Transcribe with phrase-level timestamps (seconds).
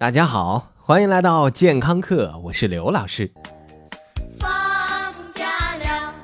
[0.00, 3.28] 大家好，欢迎来到健康课，我是刘老师。
[4.38, 4.48] 放
[5.34, 6.14] 假了，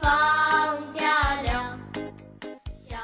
[0.00, 1.78] 放假了，
[2.84, 2.96] 小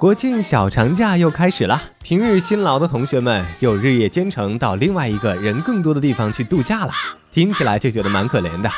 [0.00, 6.90] 国庆小长假又开始了，平日辛劳的同学们又日夜兼程到另外一个人更多的地方去度假了，
[7.30, 8.68] 听起来就觉得蛮可怜的。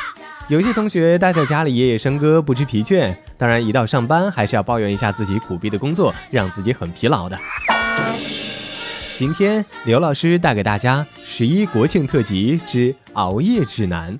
[0.47, 7.35] 有些同学待在家里夜夜笙歌，不知疲倦，当然一到上班还是要抱怨一下自己苦逼的工作，让自己很疲劳的。
[9.17, 14.19] 今天刘老师带给大家十一国庆特辑之熬夜指南。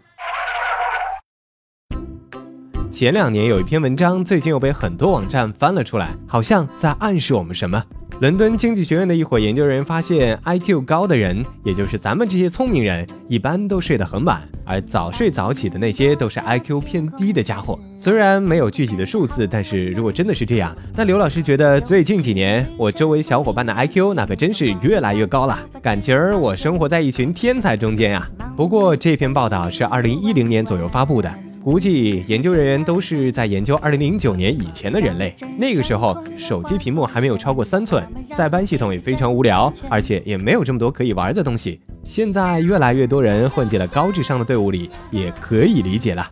[2.90, 7.84] 前两年有一篇文章，最近又被很多网站翻了出来，好像在暗示我们什么。
[8.22, 17.78] 伦敦经济学院的一伙研究人员发现，IQ 高的人，也就是咱们这些聪明人，一般都睡得很晚，而早睡早起的那些都是 IQ 偏低的家伙。
[17.98, 28.26] 虽然没有具体的数字，但是如果真的是这样，那刘老师觉得最近几年我周围小伙伴的 IQ 那可真是越来越高了，感情儿我生活在一群天才中间呀。
[28.56, 31.30] 不过这篇报道是二零一零年左右发布的。
[31.66, 38.06] 估计研究人员都是在研究2009年以前的人类，那个时候手机屏幕还没有超过三寸，
[38.38, 41.82] 塞班系统也非常无聊，而且也没有这么多可以玩的东西。
[42.04, 46.30] 现在越来越多人混进了高智商的队伍里，也可以理解了。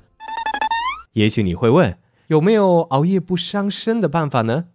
[1.13, 1.97] 也许你会问，
[2.27, 4.65] 有没有熬夜不伤身的办法呢？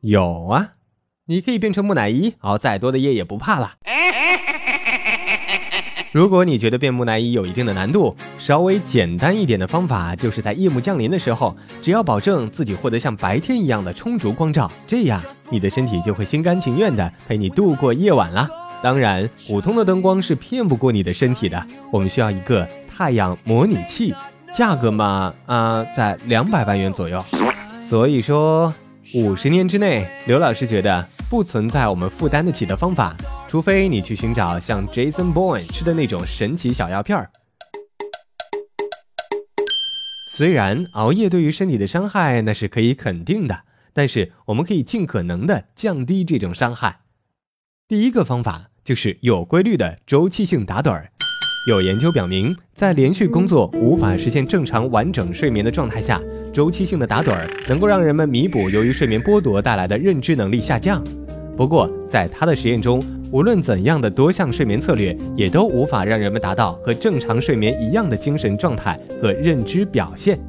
[0.00, 0.76] 有啊，
[1.26, 3.74] 你可以变成木乃伊，熬再多的夜也不怕了。
[6.16, 18.48] 如果你觉得变木乃伊有一定的难度，稍微简单一点的方法，就是在夜幕降临的时候，只要保证自己获得像白天一样的充足光照，这样你的身体就会心甘情愿的陪你度过夜晚啦。
[18.82, 24.14] 当然，普通的灯光是骗不过你的身体的，我们需要一个太阳模拟器，
[24.54, 27.22] 价格嘛，啊，在两百万元左右。
[27.78, 28.72] 所以说，
[29.14, 33.16] 五十年之内，刘老师觉得不存在我们负担得起的方法。
[33.48, 37.30] 除非你去寻找像 Jason Bourne 吃的那种神奇小药片儿。
[40.28, 43.60] 虽然熬夜对于身体的伤害那是可以肯定的，
[43.94, 47.00] 但是我们可以尽可能的降低这种伤害。
[47.88, 51.10] 第一个方法就是有规律的周期性打盹儿。
[51.68, 56.20] 有研究表明，在连续工作无法实现正常完整睡眠的状态下，
[56.56, 61.04] 周期性的打盹儿能够让人们弥补由于睡眠剥夺带来的认知能力下降。
[61.54, 62.98] 不过，在他的实验中，
[63.30, 70.40] 无论怎样的多项睡眠策略，也都无法让人们达到和正常睡眠一样的精神状态和认知表现。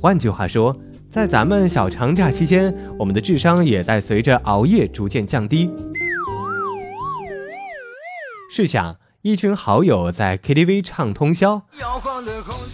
[0.00, 0.74] 换句话说，
[1.10, 5.68] 在咱们小长假期间，我们的智商也在随着熬夜逐渐降低。
[8.50, 11.58] 试想，一群好友在 KTV 唱通宵，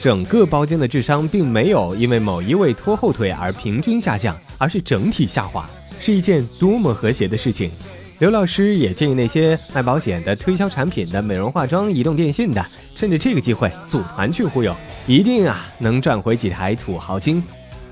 [0.01, 7.71] 整个包间的智商并没有因为某一位拖后腿而平均下降，而是整体下滑，是一件多么和谐的事情！
[8.19, 14.75] 刘老师也建议那些卖保险的、推销产品的、美容化妆、移动电信的，趁着这个机会组团去忽悠，
[15.07, 17.41] 一定啊能赚回几台土豪金。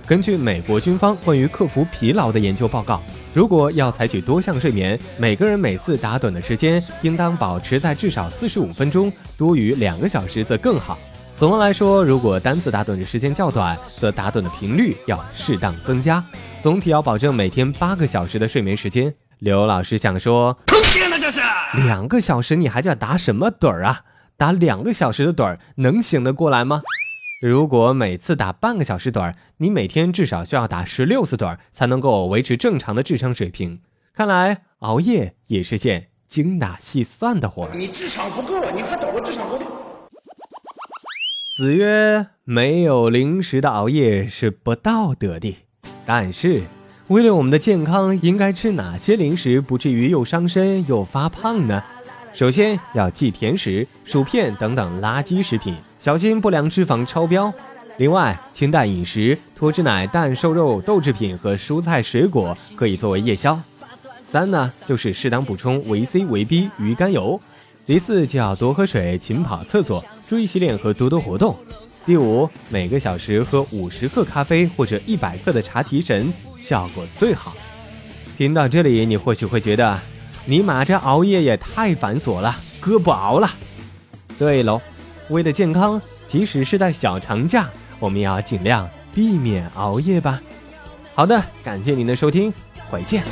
[0.04, 3.00] 根据美国军方关于克服疲劳的研究报告，
[3.34, 10.98] 如果要采取多项睡眠，每个人每次打盹的时间应当保持在至少四十五分钟，多于两个小时则更好。
[11.36, 16.24] 总的来说，如果单次打盹的时间较短，则打盹的频率要适当增加，
[16.60, 19.14] 总体要保证每天八个小时的睡眠时间。
[19.38, 21.40] 刘老师想说，坑爹呢这是！
[21.86, 24.00] 两个小时你还叫打什么盹儿啊？
[24.36, 26.82] 打两个小时的盹儿能醒得过来吗？
[27.40, 33.78] 如果每次打半个小时盹儿，你每天至少需要打十六次盹儿才能够维持正常的智商水平。
[34.12, 37.76] 看来熬夜也是件精打细算的活儿。
[37.76, 39.64] 你智商不够，你还找个智商高的？
[41.56, 45.56] 子曰：没有零食的熬夜是不道德的。
[46.04, 46.62] 但是。
[47.06, 51.82] 为了我们的健康，应该吃哪些零食不至于又伤身又发胖呢？
[52.34, 57.52] 首先要忌甜食、薯片等等垃圾食品，小心不良脂肪超标。
[57.96, 63.60] 另外，清淡饮食，脱脂奶、蛋、瘦肉、豆制品和蔬菜水果可以作为夜宵。
[64.22, 67.40] 三呢，就是适当补充维 C、维 B、鱼肝油。
[67.84, 71.56] 第四就要多喝水、勤跑厕所、注意洗脸和多多活动。
[72.06, 77.56] 第五，每个小时喝五十克咖啡或者一百克的茶提神，效果最好。
[78.36, 79.98] 听到这里，你或许会觉得，
[80.44, 83.50] 尼玛这熬夜也太繁琐了，哥不熬了。
[84.38, 84.80] 对喽，
[85.28, 90.40] 为了健康，即使是在小长假，我们也要尽量避免熬夜吧。
[91.14, 92.52] 好的，感谢您的收听，
[92.88, 93.22] 回见。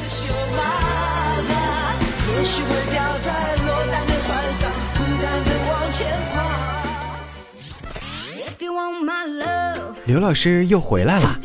[10.05, 11.37] 刘老师又回来了。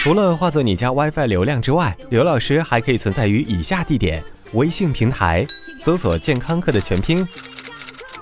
[0.00, 5.46] 除了化作你家 WiFi 流量之外，刘老师还可以存在于以下地点：微信平台
[5.78, 7.26] 搜索“健康课”的全拼，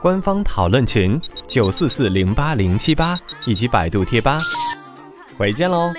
[0.03, 1.19] 官方讨论群
[1.49, 4.39] 九四四零八零七八以及百度贴吧，
[5.39, 5.91] 回见喽。